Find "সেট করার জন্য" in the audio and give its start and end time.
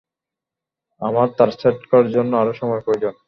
1.51-2.31